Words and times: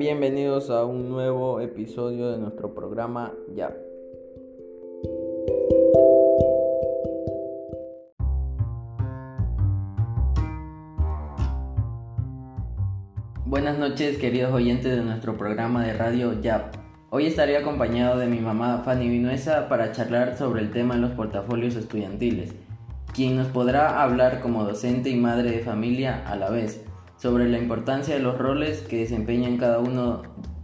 Bienvenidos 0.00 0.70
a 0.70 0.86
un 0.86 1.10
nuevo 1.10 1.60
episodio 1.60 2.30
de 2.30 2.38
nuestro 2.38 2.72
programa 2.74 3.34
Ya. 3.54 3.76
Buenas 13.44 13.78
noches 13.78 14.16
queridos 14.16 14.54
oyentes 14.54 14.96
de 14.96 15.02
nuestro 15.02 15.36
programa 15.36 15.84
de 15.84 15.92
radio 15.92 16.40
YAP. 16.40 16.76
Hoy 17.10 17.26
estaré 17.26 17.58
acompañado 17.58 18.18
de 18.18 18.26
mi 18.26 18.38
mamá 18.38 18.80
Fanny 18.82 19.06
Vinuesa 19.06 19.68
para 19.68 19.92
charlar 19.92 20.38
sobre 20.38 20.62
el 20.62 20.70
tema 20.70 20.94
de 20.94 21.02
los 21.02 21.10
portafolios 21.10 21.76
estudiantiles, 21.76 22.54
quien 23.12 23.36
nos 23.36 23.48
podrá 23.48 24.02
hablar 24.02 24.40
como 24.40 24.64
docente 24.64 25.10
y 25.10 25.16
madre 25.16 25.50
de 25.50 25.60
familia 25.60 26.26
a 26.26 26.36
la 26.36 26.48
vez 26.48 26.86
sobre 27.20 27.48
la 27.48 27.58
importancia 27.58 28.14
de 28.14 28.20
los 28.20 28.38
roles 28.38 28.80
que 28.80 29.00
desempeñan 29.00 29.58
cada 29.58 29.78
uno 29.78 30.22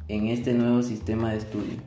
en 0.09 0.29
este 0.29 0.55
nuevo 0.55 0.83
sistema 0.83 1.33
de 1.33 1.39
estudio. 1.39 1.83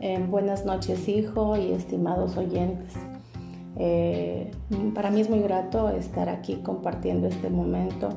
Eh, 0.00 0.24
buenas 0.28 0.64
noches, 0.64 1.08
hijo 1.08 1.56
y 1.56 1.72
estimados 1.72 2.36
oyentes. 2.36 2.94
Eh, 3.76 4.52
para 4.94 5.10
mí 5.10 5.20
es 5.20 5.28
muy 5.28 5.40
grato 5.40 5.88
estar 5.88 6.28
aquí 6.28 6.60
compartiendo 6.62 7.26
este 7.26 7.50
momento 7.50 8.10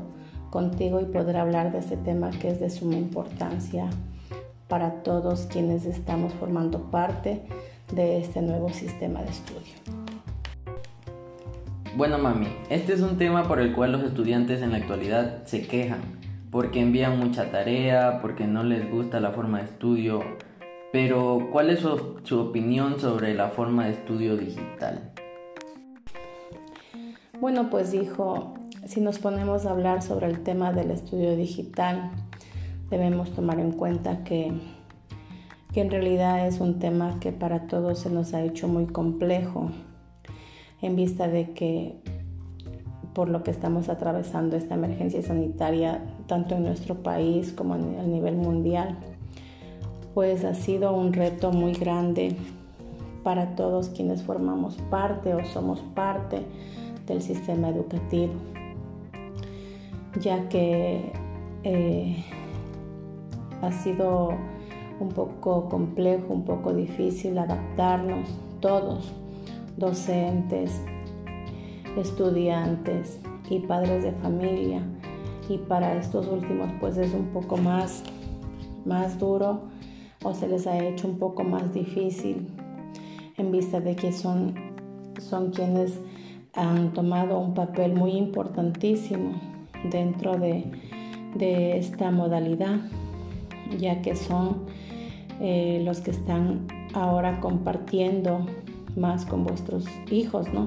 contigo 0.51 1.01
y 1.01 1.05
poder 1.05 1.37
hablar 1.37 1.71
de 1.71 1.79
este 1.79 1.97
tema 1.97 2.29
que 2.29 2.49
es 2.49 2.59
de 2.59 2.69
suma 2.69 2.95
importancia 2.95 3.89
para 4.67 5.01
todos 5.01 5.47
quienes 5.47 5.85
estamos 5.85 6.33
formando 6.33 6.91
parte 6.91 7.41
de 7.93 8.19
este 8.19 8.43
nuevo 8.43 8.69
sistema 8.69 9.23
de 9.23 9.31
estudio. 9.31 9.96
Bueno, 11.97 12.19
mami, 12.19 12.45
este 12.69 12.93
es 12.93 13.01
un 13.01 13.17
tema 13.17 13.47
por 13.47 13.59
el 13.59 13.73
cual 13.73 13.93
los 13.93 14.03
estudiantes 14.03 14.61
en 14.61 14.69
la 14.69 14.77
actualidad 14.77 15.45
se 15.45 15.65
quejan, 15.65 16.01
porque 16.51 16.79
envían 16.79 17.17
mucha 17.17 17.49
tarea, 17.49 18.19
porque 18.21 18.45
no 18.45 18.63
les 18.63 18.87
gusta 18.91 19.19
la 19.19 19.31
forma 19.31 19.57
de 19.57 19.63
estudio. 19.63 20.21
Pero, 20.91 21.49
¿cuál 21.51 21.71
es 21.71 21.79
su, 21.79 22.39
opinión 22.39 22.99
sobre 22.99 23.33
la 23.33 23.49
forma 23.49 23.85
de 23.85 23.93
estudio 23.93 24.37
digital? 24.37 25.11
Bueno, 27.41 27.71
pues 27.71 27.91
dijo, 27.91 28.53
si 28.85 29.01
nos 29.01 29.17
ponemos 29.17 29.65
a 29.65 29.71
hablar 29.71 30.03
sobre 30.03 30.27
el 30.27 30.43
tema 30.43 30.73
del 30.73 30.91
estudio 30.91 31.35
digital, 31.35 32.11
debemos 32.91 33.31
tomar 33.31 33.59
en 33.59 33.71
cuenta 33.71 34.23
que, 34.23 34.51
que 35.73 35.81
en 35.81 35.89
realidad 35.89 36.45
es 36.45 36.59
un 36.59 36.77
tema 36.77 37.19
que 37.19 37.31
para 37.31 37.65
todos 37.65 37.97
se 37.97 38.11
nos 38.11 38.35
ha 38.35 38.43
hecho 38.43 38.67
muy 38.67 38.85
complejo 38.85 39.71
en 40.81 40.95
vista 40.95 41.27
de 41.27 41.51
que 41.51 41.95
por 43.13 43.29
lo 43.29 43.41
que 43.41 43.49
estamos 43.49 43.89
atravesando 43.89 44.55
esta 44.55 44.75
emergencia 44.75 45.23
sanitaria, 45.23 46.03
tanto 46.27 46.55
en 46.55 46.63
nuestro 46.63 47.01
país 47.01 47.51
como 47.51 47.73
a 47.73 47.77
nivel 47.77 48.35
mundial, 48.35 48.95
pues 50.13 50.45
ha 50.45 50.53
sido 50.53 50.93
un 50.95 51.13
reto 51.13 51.51
muy 51.51 51.73
grande 51.73 52.35
para 53.23 53.55
todos 53.55 53.89
quienes 53.89 54.21
formamos 54.21 54.77
parte 54.91 55.33
o 55.33 55.43
somos 55.45 55.79
parte 55.95 56.43
del 57.07 57.23
sistema 57.23 57.69
educativo, 57.69 58.33
ya 60.21 60.47
que 60.49 61.11
eh, 61.63 62.23
ha 63.63 63.71
sido 63.71 64.29
un 64.99 65.09
poco 65.09 65.69
complejo, 65.69 66.33
un 66.33 66.45
poco 66.45 66.71
difícil 66.73 67.37
adaptarnos 67.37 68.29
todos 68.59 69.11
docentes, 69.77 70.81
estudiantes 71.97 73.19
y 73.49 73.59
padres 73.59 74.03
de 74.03 74.11
familia. 74.13 74.81
Y 75.49 75.57
para 75.59 75.95
estos 75.95 76.27
últimos 76.27 76.69
pues 76.79 76.97
es 76.97 77.13
un 77.13 77.27
poco 77.27 77.57
más, 77.57 78.03
más 78.85 79.17
duro 79.17 79.61
o 80.23 80.33
se 80.33 80.47
les 80.47 80.67
ha 80.67 80.77
hecho 80.77 81.07
un 81.07 81.17
poco 81.17 81.43
más 81.43 81.73
difícil 81.73 82.47
en 83.37 83.51
vista 83.51 83.79
de 83.79 83.95
que 83.95 84.11
son, 84.11 84.55
son 85.19 85.51
quienes 85.51 85.99
han 86.53 86.91
tomado 86.93 87.39
un 87.39 87.53
papel 87.53 87.93
muy 87.93 88.11
importantísimo 88.11 89.39
dentro 89.91 90.37
de, 90.37 90.65
esta 91.39 92.09
modalidad, 92.09 92.79
ya 93.77 94.01
que 94.01 94.15
son 94.15 94.63
eh, 95.39 95.83
los 95.85 96.01
que 96.01 96.09
están 96.09 96.65
ahora 96.95 97.39
compartiendo 97.41 98.47
más 98.97 99.25
con 99.25 99.43
vuestros 99.43 99.85
hijos, 100.11 100.51
¿no? 100.53 100.65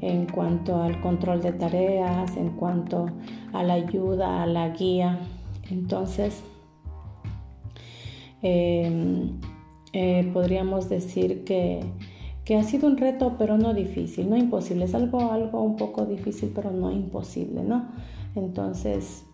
En 0.00 0.26
cuanto 0.26 0.82
al 0.82 1.00
control 1.00 1.42
de 1.42 1.52
tareas, 1.52 2.36
en 2.36 2.50
cuanto 2.50 3.06
a 3.52 3.62
la 3.62 3.74
ayuda, 3.74 4.42
a 4.42 4.46
la 4.46 4.68
guía. 4.70 5.18
Entonces, 5.70 6.42
em, 8.42 9.40
eh, 9.92 10.30
podríamos 10.32 10.88
decir 10.88 11.44
que, 11.44 11.80
que, 12.44 12.56
ha 12.56 12.62
sido 12.62 12.86
un 12.86 12.96
reto, 12.96 13.36
pero 13.38 13.58
no 13.58 13.74
difícil, 13.74 14.30
no 14.30 14.36
imposible. 14.36 14.84
Es 14.84 14.94
algo, 14.94 15.32
algo 15.32 15.62
un 15.62 15.76
poco 15.76 16.06
difícil, 16.06 16.52
pero 16.54 16.70
no 16.70 16.90
imposible, 16.92 17.62
¿no? 17.62 17.88
Entonces, 18.34 19.26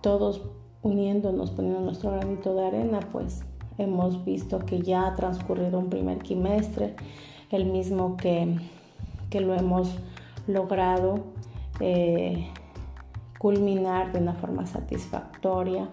todos 0.00 0.42
uniéndonos, 0.82 1.50
poniendo 1.50 1.80
nuestro 1.80 2.12
granito 2.12 2.54
de 2.54 2.66
arena, 2.66 3.00
pues 3.12 3.44
hemos 3.78 4.24
visto 4.24 4.58
que 4.60 4.80
ya 4.80 5.06
ha 5.06 5.14
transcurrido 5.14 5.78
un 5.78 5.88
primer 5.88 6.18
quimestre 6.18 6.94
el 7.50 7.66
mismo 7.66 8.16
que, 8.16 8.58
lo 9.32 9.54
hemos 9.54 9.94
logrado 10.46 11.24
eh, 11.80 12.48
culminar 13.38 14.12
de 14.12 14.20
una 14.20 14.34
forma 14.34 14.66
satisfactoria. 14.66 15.88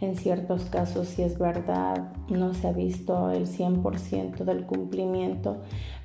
En 0.00 0.16
ciertos 0.16 0.64
casos, 0.64 1.08
si 1.08 1.22
es 1.22 1.38
verdad, 1.38 2.12
no 2.28 2.54
se 2.54 2.66
ha 2.66 2.72
visto 2.72 3.30
el 3.30 3.46
100% 3.46 4.38
del 4.44 4.66
cumplimiento, 4.66 5.58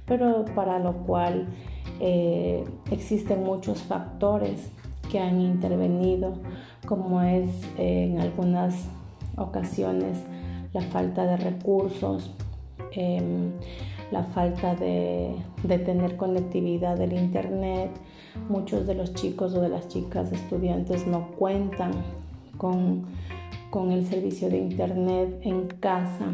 pero 0.05 0.45
para 0.53 0.77
lo 0.77 0.97
cual 0.97 1.47
eh, 1.99 2.63
existen 2.91 3.43
muchos 3.43 3.81
factores 3.81 4.69
que 5.09 5.19
han 5.19 5.41
intervenido, 5.41 6.33
como 6.85 7.21
es 7.21 7.49
eh, 7.77 8.03
en 8.11 8.19
algunas 8.19 8.75
ocasiones 9.35 10.19
la 10.73 10.81
falta 10.81 11.25
de 11.25 11.37
recursos, 11.37 12.31
em, 12.91 13.51
la 14.12 14.23
falta 14.23 14.75
de, 14.75 15.35
tener 15.68 16.16
conectividad 16.18 16.97
del 16.97 17.13
Internet. 17.13 17.91
Muchos 18.50 18.88
de 18.88 18.95
los 18.95 19.13
chicos 19.13 19.53
o 19.53 19.62
de 19.62 19.69
las 19.69 19.88
chicas 19.88 20.31
estudiantes 20.31 21.07
no 21.07 21.31
cuentan 21.31 21.91
con, 22.57 23.06
el 23.91 24.07
servicio 24.07 24.50
de 24.50 24.57
Internet 24.57 25.40
en 25.44 25.68
casa 25.68 26.34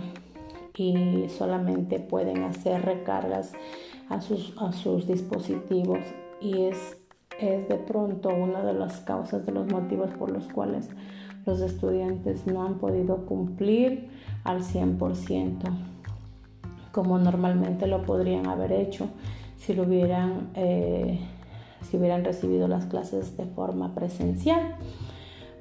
y 0.77 1.25
solamente 1.27 1.99
pueden 1.99 2.43
hacer 2.43 2.83
recargas 2.83 3.51
a 4.09 4.21
sus, 4.21 4.55
a 4.57 4.71
sus 4.71 5.07
dispositivos 5.07 5.99
y 6.39 6.61
es, 6.61 6.97
es 7.41 7.67
de 7.67 7.75
pronto 7.75 8.29
una 8.29 8.63
de 8.63 8.73
las 8.73 9.01
causas, 9.01 9.45
de 9.45 9.51
los 9.51 9.69
motivos 9.69 10.11
por 10.11 10.31
los 10.31 10.47
cuales 10.47 10.89
los 11.45 11.59
estudiantes 11.59 12.47
no 12.47 12.63
han 12.63 12.77
podido 12.77 13.25
cumplir 13.25 14.07
al 14.45 14.61
100% 14.61 15.92
como 16.93 17.17
normalmente 17.17 17.87
lo 17.87 18.03
podrían 18.03 18.47
haber 18.47 18.71
hecho 18.71 19.09
si 19.57 19.73
lo 19.73 19.83
hubieran, 19.83 20.51
eh, 20.55 21.19
si 21.81 21.97
hubieran 21.97 22.23
recibido 22.23 22.67
las 22.67 22.85
clases 22.85 23.35
de 23.35 23.45
forma 23.45 23.95
presencial. 23.95 24.75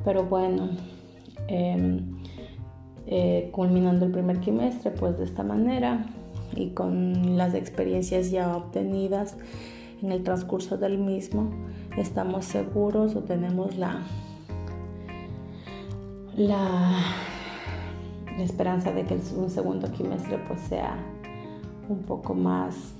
Pero 0.05 0.25
bueno, 0.25 0.69
em, 1.49 2.19
eh, 3.07 3.49
culminando 3.53 4.05
el 4.05 4.13
primer 4.13 4.41
trimestre, 4.41 4.91
pues 4.91 5.19
de 5.19 5.25
esta 5.25 5.43
manera 5.43 6.07
y 6.55 6.71
con 6.71 7.39
las 7.39 7.55
experiencias 7.55 8.31
ya 8.31 8.55
obtenidas 8.55 9.37
en 10.03 10.13
el 10.13 10.23
transcurso 10.23 10.77
del 10.77 10.99
mismo, 10.99 11.51
estamos 11.97 12.45
seguros 12.45 13.17
o 13.17 13.21
tenemos 13.21 13.77
la, 13.79 14.03
la, 16.37 16.93
la 18.37 18.43
esperanza 18.43 18.93
de 18.93 19.05
que 19.05 19.19
un 19.37 19.49
segundo 19.49 19.89
trimestre 19.89 20.39
pues 20.47 20.61
sea 20.61 21.12
un 21.89 22.03
poco 22.03 22.35
más 22.35 22.95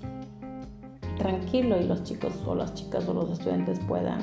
tranquilo 1.19 1.81
y 1.81 1.85
los 1.85 2.03
chicos 2.03 2.33
o 2.47 2.55
las 2.55 2.75
chicas 2.75 3.09
o 3.09 3.15
los 3.15 3.31
estudiantes 3.31 3.79
puedan 3.81 4.21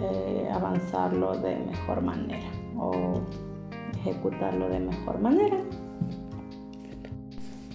eh, 0.00 0.48
avanzarlo 0.52 1.36
de 1.38 1.56
mejor 1.56 2.02
manera 2.02 2.48
o 2.76 3.20
ejecutarlo 4.00 4.68
de 4.68 4.80
mejor 4.80 5.20
manera. 5.20 5.58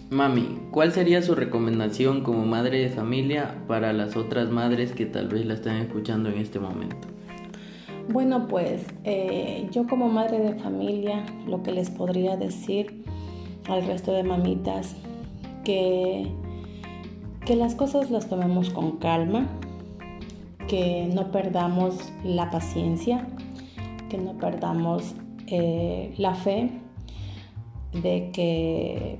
Mami, 0.09 0.59
¿cuál 0.71 0.91
sería 0.91 1.21
su 1.23 1.33
recomendación 1.33 2.21
como 2.21 2.45
madre 2.45 2.79
de 2.79 2.89
familia 2.89 3.55
para 3.67 3.93
las 3.93 4.15
otras 4.15 4.49
madres 4.49 4.93
que 4.93 5.07
tal 5.07 5.27
vez 5.27 5.45
la 5.45 5.55
están 5.55 5.77
escuchando 5.77 6.29
en 6.29 6.37
este 6.37 6.59
momento? 6.59 7.07
Bueno, 8.09 8.47
pues 8.47 8.85
eh, 9.05 9.67
yo 9.71 9.87
como 9.87 10.09
madre 10.09 10.39
de 10.39 10.55
familia 10.55 11.25
lo 11.47 11.63
que 11.63 11.71
les 11.71 11.89
podría 11.89 12.37
decir 12.37 13.03
al 13.67 13.85
resto 13.85 14.13
de 14.13 14.23
mamitas 14.23 14.95
que, 15.63 16.31
que 17.45 17.55
las 17.55 17.75
cosas 17.75 18.09
las 18.11 18.27
tomemos 18.27 18.69
con 18.69 18.97
calma, 18.97 19.47
que 20.67 21.09
no 21.13 21.31
perdamos 21.31 21.95
la 22.23 22.49
paciencia, 22.49 23.27
que 24.09 24.17
no 24.17 24.33
perdamos 24.37 25.15
eh, 25.47 26.13
la 26.17 26.35
fe 26.35 26.71
de 27.93 28.31
que 28.31 29.19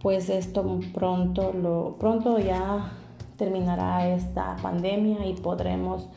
pues 0.00 0.30
esto 0.30 0.80
pronto, 0.94 1.52
lo, 1.52 1.96
pronto 1.98 2.38
ya 2.38 2.92
terminará 3.36 4.08
esta 4.08 4.56
pandemia 4.62 5.26
y 5.26 5.34
podremos 5.34 6.08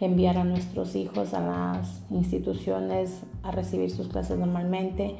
enviar 0.00 0.38
a 0.38 0.44
nuestros 0.44 0.94
hijos 0.94 1.34
a 1.34 1.40
las 1.40 2.02
instituciones 2.10 3.22
a 3.42 3.50
recibir 3.50 3.90
sus 3.90 4.08
clases 4.08 4.38
normalmente 4.38 5.16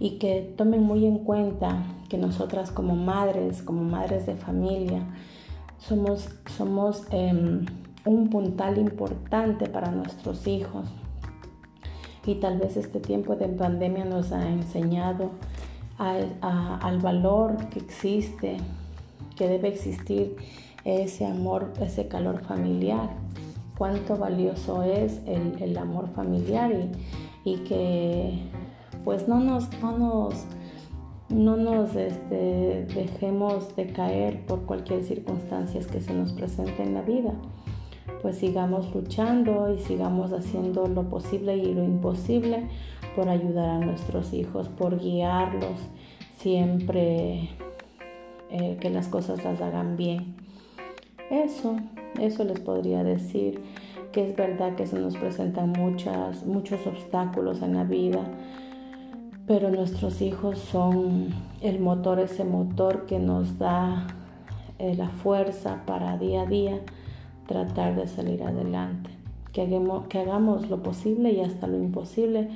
y 0.00 0.18
que 0.18 0.54
tomen 0.56 0.82
muy 0.82 1.06
en 1.06 1.18
cuenta 1.18 1.84
que 2.08 2.18
nosotras 2.18 2.70
como 2.70 2.96
madres, 2.96 3.62
como 3.62 3.82
madres 3.82 4.26
de 4.26 4.36
familia, 4.36 5.02
somos, 5.78 6.28
somos 6.56 7.04
em, 7.10 7.66
un 8.04 8.30
puntal 8.30 8.78
importante 8.78 9.68
para 9.68 9.90
nuestros 9.90 10.46
hijos. 10.46 10.88
Y 12.26 12.36
tal 12.36 12.58
vez 12.58 12.76
este 12.76 13.00
tiempo 13.00 13.36
de 13.36 13.48
pandemia 13.48 14.04
nos 14.04 14.32
ha 14.32 14.48
enseñado 14.48 15.30
al 15.98 16.98
valor 17.00 17.56
que 17.70 17.80
existe, 17.80 18.58
que 19.36 19.48
debe 19.48 19.68
existir 19.68 20.36
ese 20.84 21.26
amor, 21.26 21.72
ese 21.80 22.06
calor 22.08 22.40
familiar, 22.40 23.10
cuánto 23.76 24.16
valioso 24.16 24.82
es 24.82 25.20
el, 25.26 25.76
amor 25.76 26.08
familiar 26.14 26.72
y, 27.44 27.56
que 27.58 28.38
pues 29.04 29.28
no 29.28 29.40
nos, 29.40 29.68
no 29.80 29.96
nos, 29.96 30.44
no 31.28 31.56
nos 31.56 31.94
este, 31.96 32.86
dejemos 32.94 33.74
de 33.76 33.92
caer 33.92 34.44
por 34.46 34.62
cualquier 34.62 35.02
circunstancia 35.02 35.80
que 35.80 36.00
se 36.00 36.12
nos 36.14 36.32
presente 36.32 36.82
en 36.82 36.94
la 36.94 37.02
vida. 37.02 37.32
Pues 38.22 38.36
sigamos 38.36 38.92
luchando 38.94 39.72
y 39.72 39.78
sigamos 39.78 40.32
haciendo 40.32 40.86
lo 40.86 41.08
posible 41.08 41.56
y 41.56 41.74
lo 41.74 41.84
imposible 41.84 42.68
por 43.14 43.28
ayudar 43.28 43.68
a 43.68 43.78
nuestros 43.78 44.32
hijos, 44.32 44.68
por 44.68 44.98
guiarlos 44.98 45.78
siempre 46.38 47.50
eh, 48.50 48.78
que 48.80 48.90
las 48.90 49.08
cosas 49.08 49.44
las 49.44 49.60
hagan 49.60 49.96
bien. 49.96 50.36
Eso, 51.30 51.76
eso 52.18 52.44
les 52.44 52.60
podría 52.60 53.04
decir 53.04 53.60
que 54.12 54.30
es 54.30 54.36
verdad 54.36 54.74
que 54.76 54.86
se 54.86 54.98
nos 54.98 55.16
presentan 55.16 55.72
muchas, 55.72 56.46
muchos 56.46 56.86
obstáculos 56.86 57.60
en 57.60 57.74
la 57.74 57.84
vida, 57.84 58.24
pero 59.48 59.70
nuestros 59.70 60.20
hijos 60.20 60.58
son 60.58 61.30
el 61.62 61.80
motor, 61.80 62.20
ese 62.20 62.44
motor 62.44 63.06
que 63.06 63.18
nos 63.18 63.58
da 63.58 64.06
eh, 64.78 64.94
la 64.94 65.08
fuerza 65.08 65.84
para 65.86 66.18
día 66.18 66.42
a 66.42 66.46
día 66.46 66.80
tratar 67.46 67.96
de 67.96 68.06
salir 68.06 68.42
adelante. 68.42 69.08
Que 69.54 69.62
hagamos, 69.62 70.68
lo 70.68 70.82
posible 70.82 71.32
y 71.32 71.40
hasta 71.40 71.66
lo 71.66 71.78
imposible 71.78 72.50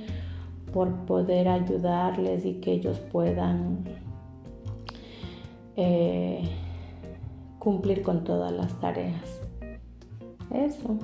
por 0.72 0.94
poder 1.06 1.48
ayudarles 1.48 2.44
y 2.44 2.54
que 2.60 2.72
ellos 2.72 2.98
puedan 3.10 3.84
eh, 5.76 6.46
cumplir 7.58 8.02
con 8.02 8.22
todas 8.22 8.52
las 8.52 8.78
tareas. 8.80 9.40
Eso. 10.52 10.98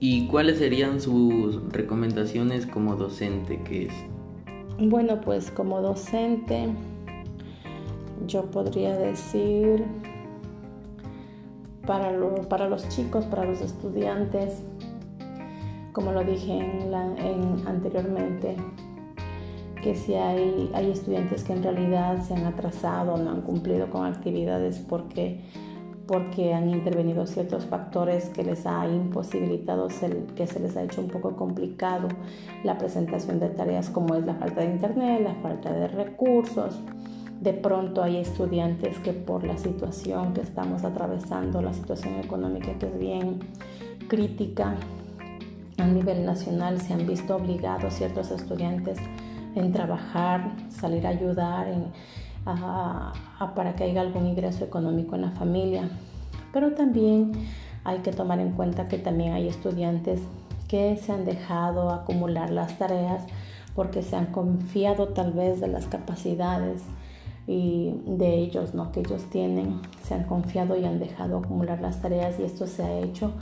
¿Y 0.00 0.26
cuáles 0.28 0.58
serían 0.58 1.00
sus 1.00 1.62
recomendaciones 1.72 2.66
como 2.66 2.96
docente 2.96 3.62
que 3.62 3.86
es? 3.86 4.13
Bueno, 4.78 5.20
pues 5.20 5.52
como 5.52 5.80
docente 5.80 6.68
yo 8.26 8.50
podría 8.50 8.96
decir 8.96 9.84
para, 11.86 12.12
para 12.48 12.68
los 12.68 12.88
chicos, 12.88 13.24
para 13.26 13.44
los 13.44 13.60
estudiantes, 13.60 14.62
como 15.92 16.10
lo 16.10 16.24
dije 16.24 16.58
en 16.58 17.66
anteriormente, 17.68 18.56
que 19.80 19.94
si 19.94 20.14
hay, 20.14 20.70
hay 20.74 20.90
estudiantes 20.90 21.44
que 21.44 21.52
en 21.52 21.62
realidad 21.62 22.22
se 22.22 22.34
han 22.34 22.46
atrasado, 22.46 23.16
no 23.16 23.30
han 23.30 23.42
cumplido 23.42 23.90
con 23.90 24.04
actividades 24.06 24.80
porque, 24.80 25.40
porque 26.06 26.52
han 26.52 26.68
intervenido 26.68 27.26
ciertos 27.26 27.64
factores 27.64 28.28
que 28.28 28.44
les 28.44 28.66
ha 28.66 28.86
imposibilitado, 28.86 29.88
que 30.36 30.46
se 30.46 30.60
les 30.60 30.76
ha 30.76 30.82
hecho 30.82 31.00
un 31.00 31.08
poco 31.08 31.34
complicado 31.36 32.08
la 32.62 32.76
presentación 32.76 33.40
de 33.40 33.48
tareas 33.48 33.88
como 33.88 34.14
es 34.14 34.24
la 34.26 34.34
falta 34.34 34.60
de 34.60 34.66
internet, 34.66 35.22
la 35.22 35.34
falta 35.36 35.72
de 35.72 35.88
recursos. 35.88 36.78
De 37.40 37.52
pronto 37.52 38.02
hay 38.02 38.18
estudiantes 38.18 38.98
que 38.98 39.12
por 39.12 39.44
la 39.44 39.56
situación 39.56 40.34
que 40.34 40.42
estamos 40.42 40.84
atravesando, 40.84 41.62
la 41.62 41.72
situación 41.72 42.14
económica 42.16 42.72
que 42.78 42.86
es 42.86 42.98
bien 42.98 43.40
crítica 44.08 44.76
a 45.78 45.86
nivel 45.86 46.24
nacional, 46.24 46.80
se 46.80 46.92
han 46.92 47.06
visto 47.06 47.36
obligados 47.36 47.94
ciertos 47.94 48.30
estudiantes 48.30 48.98
en 49.54 49.72
trabajar, 49.72 50.52
salir 50.68 51.06
a 51.06 51.10
ayudar 51.10 51.68
para 52.44 53.74
que 53.76 53.84
haya 53.84 54.00
algún 54.00 54.26
ingreso 54.26 54.64
económico 54.64 55.14
en 55.14 55.22
la 55.22 55.30
familia. 55.30 55.88
Pero 56.52 56.72
también 56.72 57.32
hay 57.84 57.98
que 57.98 58.12
tomar 58.12 58.40
en 58.40 58.52
cuenta 58.52 58.88
que 58.88 58.98
también 58.98 59.32
hay 59.32 59.48
estudiantes 59.48 60.20
que 60.68 60.96
se 60.96 61.12
han 61.12 61.24
dejado 61.24 61.90
acumular 61.90 62.50
las 62.50 62.78
tareas 62.78 63.24
porque 63.74 64.02
se 64.02 64.16
han 64.16 64.26
confiado 64.26 65.08
tal 65.08 65.32
vez 65.32 65.60
de 65.60 65.68
las 65.68 65.86
capacidades 65.86 66.82
y 67.46 67.94
de 68.06 68.38
ellos, 68.38 68.74
¿no? 68.74 68.92
Que 68.92 69.00
ellos 69.00 69.24
tienen, 69.30 69.80
se 70.02 70.14
han 70.14 70.24
confiado 70.24 70.76
y 70.78 70.84
han 70.84 70.98
dejado 70.98 71.38
acumular 71.38 71.80
las 71.80 72.00
tareas 72.00 72.38
y 72.38 72.44
esto 72.44 72.66
se 72.66 72.82
ha 72.82 72.98
hecho 73.00 73.32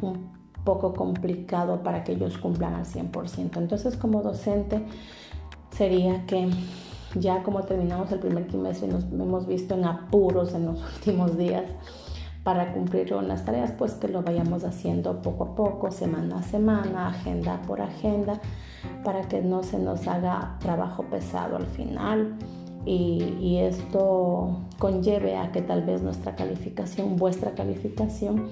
un 0.00 0.30
poco 0.64 0.94
complicado 0.94 1.82
para 1.82 2.04
que 2.04 2.12
ellos 2.12 2.38
cumplan 2.38 2.74
al 2.74 2.84
100%. 2.84 3.56
Entonces, 3.56 3.96
como 3.96 4.22
docente, 4.22 4.82
sería 5.70 6.24
que 6.26 6.50
ya 7.14 7.42
como 7.42 7.62
terminamos 7.62 8.10
el 8.12 8.18
primer 8.18 8.46
trimestre 8.46 8.88
y 8.88 8.90
nos 8.90 9.04
hemos 9.04 9.46
visto 9.46 9.74
en 9.74 9.84
apuros 9.84 10.54
en 10.54 10.66
los 10.66 10.82
últimos 10.96 11.36
días 11.36 11.64
para 12.44 12.72
cumplir 12.72 13.12
con 13.12 13.28
las 13.28 13.44
tareas, 13.44 13.72
pues 13.72 13.92
que 13.94 14.08
lo 14.08 14.22
vayamos 14.22 14.64
haciendo 14.64 15.20
poco 15.20 15.44
a 15.44 15.54
poco, 15.54 15.90
semana 15.90 16.38
a 16.38 16.42
semana, 16.42 17.08
agenda 17.08 17.60
por 17.66 17.82
agenda, 17.82 18.40
para 19.04 19.28
que 19.28 19.42
no 19.42 19.62
se 19.62 19.78
nos 19.78 20.06
haga 20.08 20.56
trabajo 20.60 21.02
pesado 21.10 21.56
al 21.56 21.66
final. 21.66 22.38
Y, 22.86 23.58
esto 23.58 24.60
conlleve 24.78 25.36
a 25.36 25.52
que 25.52 25.60
tal 25.60 25.82
vez 25.82 26.00
nuestra 26.00 26.36
calificación, 26.36 27.16
vuestra 27.16 27.50
calificación, 27.50 28.48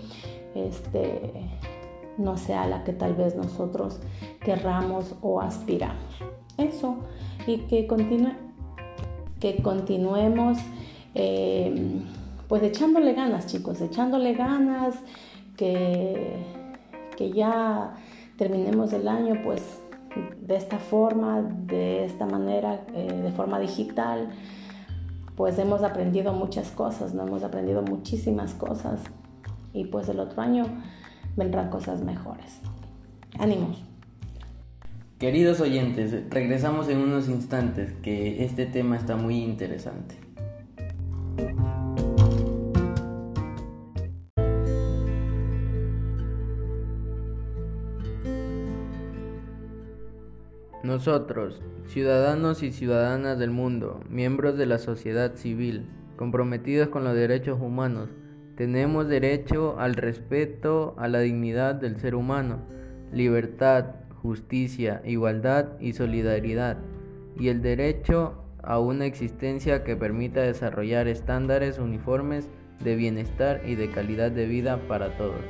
este, 0.54 1.58
no 2.18 2.36
sea 2.36 2.66
la 2.66 2.84
que 2.84 2.92
tal 2.92 3.14
vez 3.14 3.34
nosotros 3.34 3.98
querramos 4.40 5.14
o 5.22 5.40
aspiramos. 5.40 6.04
Eso 6.58 6.96
y 7.46 7.58
que, 7.60 7.86
continue, 7.86 8.34
que 9.40 9.62
continuemos 9.62 10.59
eh, 11.14 12.02
pues 12.49 12.62
echándole 12.62 13.14
ganas 13.14 13.47
chicos, 13.47 13.81
echándole 13.81 14.35
ganas, 14.35 14.95
que, 15.57 16.37
que 17.16 17.33
ya 17.33 17.95
terminemos 18.37 18.93
el 18.93 19.09
año 19.09 19.40
pues 19.43 19.62
de 20.40 20.57
esta 20.57 20.78
forma, 20.78 21.43
de 21.43 22.05
esta 22.05 22.26
manera, 22.26 22.85
eh, 22.95 23.21
de 23.23 23.33
forma 23.33 23.59
digital, 23.59 24.31
pues 25.37 25.59
hemos 25.59 25.83
aprendido 25.83 26.33
muchas 26.33 26.71
cosas, 26.71 27.14
no 27.14 27.26
hemos 27.26 27.43
aprendido 27.43 27.83
muchísimas 27.83 28.55
cosas 28.55 29.00
y 29.73 29.85
pues 29.85 30.09
el 30.09 30.21
otro 30.21 30.40
año 30.40 30.64
vendrán 31.37 31.69
cosas 31.69 32.02
mejores. 32.02 32.61
Ánimos. 33.38 33.83
Queridos 35.18 35.62
oyentes, 35.62 36.14
regresamos 36.28 36.90
en 36.90 36.99
unos 36.99 37.30
instantes 37.30 37.90
que 38.02 38.44
este 38.44 38.66
tema 38.66 38.96
está 38.96 39.16
muy 39.16 39.42
interesante. 39.42 40.14
Nosotros, 50.82 51.62
ciudadanos 51.87 52.62
y 52.62 52.70
ciudadanas 52.70 53.38
del 53.38 53.50
mundo, 53.50 54.00
miembros 54.11 54.58
de 54.58 54.66
la 54.66 54.76
sociedad 54.76 55.35
civil, 55.37 55.87
comprometidos 56.16 56.88
con 56.88 57.04
los 57.04 57.14
derechos 57.14 57.58
humanos, 57.58 58.11
tenemos 58.54 59.08
derecho 59.08 59.78
al 59.78 59.94
respeto 59.94 60.94
a 60.99 61.08
la 61.08 61.20
dignidad 61.20 61.75
del 61.75 61.99
ser 61.99 62.14
humano, 62.14 62.58
libertad, 63.12 64.05
justicia, 64.26 65.02
igualdad 65.04 65.78
y 65.78 65.92
solidaridad, 65.92 66.78
y 67.38 67.47
el 67.49 67.62
derecho 67.62 68.42
a 68.61 68.80
una 68.80 69.06
existencia 69.06 69.85
que 69.85 69.95
permita 69.95 70.40
desarrollar 70.40 71.06
estándares 71.06 71.78
uniformes 71.78 72.49
de 72.83 72.97
bienestar 72.97 73.62
y 73.64 73.76
de 73.76 73.88
calidad 73.88 74.33
de 74.33 74.47
vida 74.47 74.80
para 74.88 75.16
todos. 75.16 75.40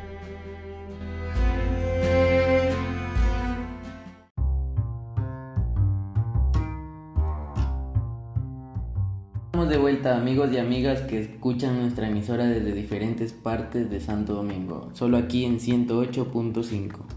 Estamos 9.46 9.70
de 9.70 9.78
vuelta 9.78 10.18
amigos 10.18 10.52
y 10.52 10.58
amigas 10.58 11.00
que 11.00 11.18
escuchan 11.18 11.80
nuestra 11.80 12.08
emisora 12.08 12.44
desde 12.44 12.72
diferentes 12.72 13.32
partes 13.32 13.88
de 13.88 14.00
Santo 14.00 14.34
Domingo, 14.34 14.90
solo 14.92 15.16
aquí 15.16 15.46
en 15.46 15.58
108.5. 15.60 17.15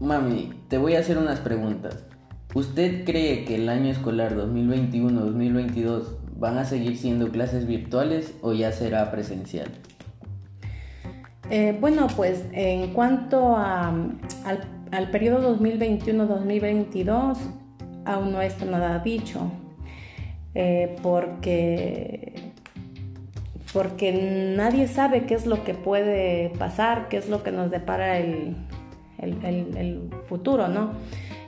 Mami, 0.00 0.50
te 0.68 0.78
voy 0.78 0.94
a 0.94 1.00
hacer 1.00 1.18
unas 1.18 1.40
preguntas. 1.40 2.04
¿Usted 2.54 3.04
cree 3.04 3.44
que 3.44 3.56
el 3.56 3.68
año 3.68 3.90
escolar 3.90 4.34
2021-2022 4.34 6.04
van 6.36 6.56
a 6.56 6.64
seguir 6.64 6.96
siendo 6.96 7.28
clases 7.28 7.66
virtuales 7.66 8.34
o 8.40 8.54
ya 8.54 8.72
será 8.72 9.10
presencial? 9.10 9.68
Eh, 11.50 11.76
bueno, 11.78 12.06
pues 12.16 12.44
en 12.52 12.94
cuanto 12.94 13.56
al, 13.56 14.18
al 14.90 15.10
periodo 15.10 15.56
2021-2022, 15.58 17.36
aún 18.06 18.32
no 18.32 18.40
está 18.40 18.64
nada 18.64 19.00
dicho, 19.00 19.52
eh, 20.54 20.96
porque, 21.02 22.52
porque 23.74 24.54
nadie 24.56 24.88
sabe 24.88 25.26
qué 25.26 25.34
es 25.34 25.44
lo 25.44 25.62
que 25.62 25.74
puede 25.74 26.50
pasar, 26.58 27.08
qué 27.08 27.18
es 27.18 27.28
lo 27.28 27.42
que 27.42 27.52
nos 27.52 27.70
depara 27.70 28.18
el, 28.18 28.56
el, 29.20 30.10
futuro, 30.28 30.68
¿no? 30.68 30.92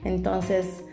Entonces, 0.05 0.85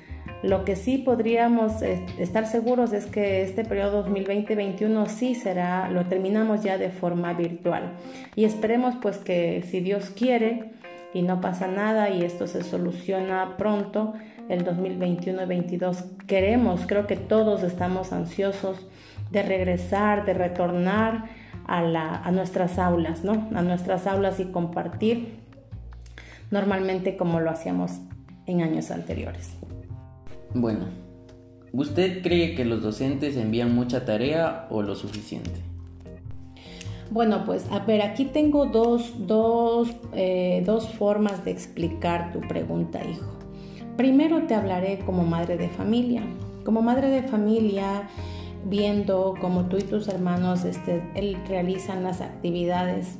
lo 0.43 0.63
que 0.63 0.75
sí 0.75 0.99
podríamos 0.99 1.81
estar 1.81 2.47
seguros 2.47 2.93
es 2.93 3.05
que 3.05 3.41
este 3.41 3.65
periodo 3.65 4.05
2020-2021 4.05 5.07
sí 5.07 5.35
será, 5.35 5.89
lo 5.89 6.05
terminamos 6.05 6.63
ya 6.63 6.77
de 6.77 6.89
forma 6.89 7.33
virtual. 7.33 7.91
Y 8.35 8.45
esperemos 8.45 8.95
pues 9.01 9.17
que 9.17 9.63
si 9.63 9.81
Dios 9.81 10.11
quiere 10.11 10.71
y 11.13 11.23
no 11.23 11.41
pasa 11.41 11.67
nada 11.67 12.09
y 12.09 12.23
esto 12.23 12.47
se 12.47 12.63
soluciona 12.63 13.57
pronto, 13.57 14.13
el 14.47 14.65
2021-2022 14.65 16.25
queremos, 16.25 16.85
creo 16.87 17.05
que 17.05 17.15
todos 17.15 17.63
estamos 17.63 18.13
ansiosos 18.13 18.87
de 19.31 19.43
regresar, 19.43 20.25
de 20.25 20.33
retornar 20.33 21.25
a, 21.67 21.79
a 21.79 22.31
nuestras 22.31 22.79
aulas, 22.79 23.23
¿no? 23.23 23.47
A 23.53 23.61
nuestras 23.61 24.07
aulas 24.07 24.39
y 24.39 24.45
compartir 24.45 25.48
normalmente 26.51 27.17
como 27.17 27.39
lo 27.39 27.49
hacíamos 27.49 27.91
en 28.45 28.61
años 28.61 28.91
anteriores. 28.91 29.51
Bueno, 30.53 30.85
¿usted 31.71 32.21
cree 32.23 32.55
que 32.55 32.65
los 32.65 32.81
docentes 32.81 33.37
envían 33.37 33.75
mucha 33.75 34.05
tarea 34.05 34.67
o 34.69 34.81
lo 34.81 34.95
suficiente? 34.95 35.51
Bueno, 37.11 37.43
pues 37.45 37.65
a 37.71 37.79
ver, 37.79 38.01
aquí 38.01 38.25
tengo 38.25 38.67
dos, 38.67 39.13
dos, 39.25 39.89
eh, 40.13 40.61
dos 40.65 40.87
formas 40.89 41.43
de 41.43 41.51
explicar 41.51 42.31
tu 42.31 42.39
pregunta, 42.41 43.01
hijo. 43.03 43.25
Primero 43.97 44.45
te 44.45 44.53
hablaré 44.53 44.99
como 44.99 45.23
madre 45.25 45.57
de 45.57 45.69
familia. 45.69 46.23
Como 46.63 46.81
madre 46.81 47.09
de 47.09 47.23
familia, 47.23 48.07
viendo 48.65 49.33
cómo 49.41 49.65
tú 49.65 49.77
y 49.77 49.81
tus 49.81 50.07
hermanos 50.07 50.65
este, 50.65 51.01
realizan 51.47 52.03
las 52.03 52.21
actividades, 52.21 53.17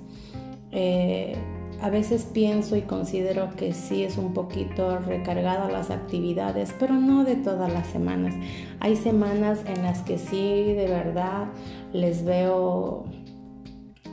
eh, 0.72 1.36
a 1.82 1.90
veces 1.90 2.24
pienso 2.24 2.76
y 2.76 2.82
considero 2.82 3.50
que 3.56 3.74
sí 3.74 4.04
es 4.04 4.18
un 4.18 4.34
poquito 4.34 5.00
recargada 5.00 5.70
las 5.70 5.92
actividades, 5.92 6.76
pero 6.80 6.96
no 6.96 7.24
de 7.24 7.36
todas 7.36 7.72
las 7.72 7.88
semanas. 7.88 8.36
Hay 8.80 8.96
semanas 8.96 9.60
en 9.66 9.84
las 9.84 10.02
que 10.02 10.18
sí, 10.18 10.74
de 10.74 10.88
verdad, 10.88 11.48
les 11.94 12.26
veo 12.26 13.06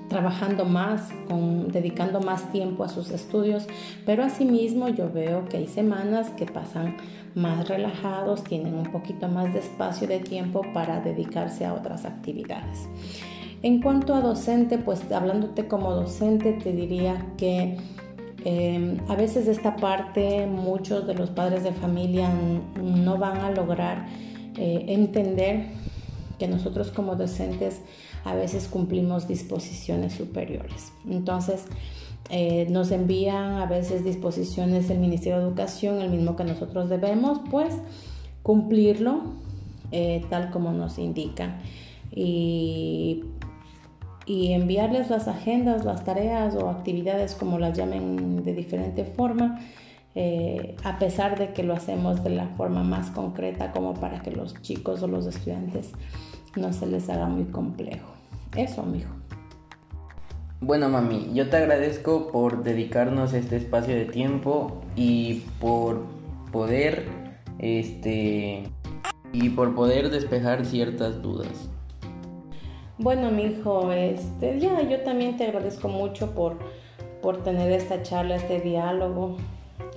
trabajando 0.09 0.65
más, 0.65 1.09
dedicando 1.69 2.21
más 2.21 2.53
tiempo 2.53 2.85
a 2.85 2.89
sus 2.89 3.11
estudios, 3.11 3.67
pero 4.05 4.23
asimismo 4.23 4.89
yo 4.89 5.11
veo 5.13 5.47
que 5.47 5.57
hay 5.57 5.67
semanas 5.67 6.31
que 6.31 6.47
pasan 6.47 6.97
más 7.35 7.69
relajados, 7.69 8.45
tienen 8.45 8.75
un 8.75 8.91
poquito 8.93 9.29
más 9.29 9.53
de 9.53 9.59
espacio 9.59 10.07
de 10.07 10.21
tiempo 10.21 10.63
para 10.73 11.01
dedicarse 11.01 11.65
a 11.65 11.75
otras 11.75 12.05
actividades. 12.05 12.89
En 13.63 13.81
cuanto 13.81 14.15
a 14.15 14.21
docente, 14.21 14.79
pues 14.79 15.11
hablándote 15.11 15.67
como 15.67 15.93
docente, 15.93 16.53
te 16.53 16.73
diría 16.73 17.27
que 17.37 17.77
em, 18.45 18.99
a 19.09 19.17
veces 19.17 19.49
esta 19.49 19.77
parte 19.77 20.47
muchos 20.47 21.07
de 21.07 21.15
los 21.15 21.31
padres 21.31 21.65
de 21.65 21.73
familia 21.73 22.31
no 22.81 23.19
van 23.19 23.39
a 23.39 23.51
lograr 23.51 24.07
eh, 24.57 24.85
entender 24.89 25.67
que 26.39 26.49
nosotros 26.49 26.91
como 26.91 27.17
docentes 27.17 27.81
a 28.25 28.35
veces 28.35 28.69
cumplimos 28.69 29.27
disposiciones 29.27 30.13
superiores. 30.13 30.93
Entonces, 31.09 31.65
eh, 32.29 32.67
nos 32.71 32.91
envían 32.91 33.55
a 33.55 33.67
veces 33.67 34.05
disposiciones 34.05 34.89
del 34.89 34.99
Ministerio 34.99 35.39
de 35.39 35.45
Educación, 35.45 36.01
el 36.01 36.11
mismo 36.11 36.35
que 36.35 36.45
nosotros 36.45 36.89
debemos, 36.89 37.41
pues 37.51 37.75
cumplirlo 38.43 39.23
eh, 39.93 40.25
tal 40.29 40.51
como 40.51 40.73
nos 40.73 40.99
indican. 40.99 41.61
Y 42.13 43.25
y 44.27 44.53
enviarles 44.53 45.09
las 45.09 45.29
agendas, 45.29 45.85
las 45.85 46.05
tareas 46.05 46.55
o 46.57 46.69
actividades, 46.69 47.35
como 47.35 47.59
las 47.59 47.79
llamen 47.79 48.45
de 48.45 48.53
diferente 48.53 49.05
forma, 49.05 49.61
eh, 50.17 50.77
a 50.83 50.99
pesar 50.99 51.39
de 51.39 51.53
que 51.53 51.63
lo 51.63 51.75
hacemos 51.75 52.25
de 52.25 52.31
la 52.31 52.49
forma 52.49 52.83
más 52.83 53.11
concreta 53.11 53.71
como 53.71 53.95
para 53.95 54.23
que 54.23 54.33
los 54.33 54.61
chicos 54.63 55.03
o 55.03 55.07
los 55.07 55.27
estudiantes 55.27 55.93
no 56.57 56.73
se 56.73 56.87
les 56.87 57.09
haga 57.09 57.27
muy 57.27 57.45
complejo. 57.45 58.11
Eso, 58.57 58.83
mijo. 58.83 59.15
Bueno, 60.61 60.89
mami, 60.89 61.31
yo 61.35 61.51
te 61.51 61.59
agradezco 61.59 62.29
por 62.33 62.65
dedicarnos 62.65 63.35
este 63.35 63.57
espacio 63.57 63.95
de 63.95 64.07
tiempo 64.07 64.81
y 64.97 65.45
por 65.61 66.03
poder, 66.51 67.05
este, 67.59 68.65
y 69.33 69.51
por 69.51 69.75
poder 69.75 70.11
despejar 70.11 70.65
ciertas 70.65 71.21
dudas. 71.21 71.69
Bueno, 72.99 73.31
mi 73.31 73.43
hijo, 73.43 73.93
este, 73.93 74.59
ya 74.59 74.81
yo 74.89 75.01
también 75.03 75.37
te 75.37 75.45
agradezco 75.45 75.89
mucho 75.89 76.35
por, 76.35 76.57
por 77.21 77.43
tener 77.43 77.71
esta 77.71 78.03
charla, 78.03 78.37
este 78.37 78.61
diálogo. 78.61 79.37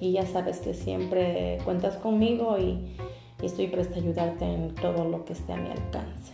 Y 0.01 0.13
ya 0.13 0.25
sabes 0.25 0.59
que 0.59 0.73
siempre 0.73 1.59
cuentas 1.63 1.95
conmigo 1.97 2.57
y, 2.57 2.95
estoy 3.41 3.67
presta 3.67 3.95
a 3.95 3.97
ayudarte 3.99 4.45
en 4.45 4.75
todo 4.75 5.05
lo 5.05 5.23
que 5.23 5.31
esté 5.31 5.53
a 5.53 5.57
mi 5.57 5.69
alcance. 5.69 6.33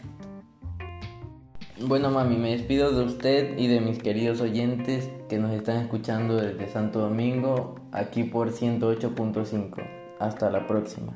Bueno, 1.80 2.10
mami, 2.10 2.38
me 2.38 2.52
despido 2.52 2.92
de 2.92 3.04
usted 3.04 3.58
y 3.58 3.68
de 3.68 3.82
mis 3.82 4.02
queridos 4.02 4.42
oyentes 4.42 5.12
que 5.30 5.38
nos 5.38 5.52
están 5.52 5.82
escuchando 5.82 6.38
desde 6.38 6.68
Santo 6.68 7.00
Domingo, 7.00 7.76
aquí 7.92 8.24
por 8.24 8.52
108.5. 8.52 9.84
Hasta 10.20 10.50
la 10.50 10.66
próxima. 10.66 11.14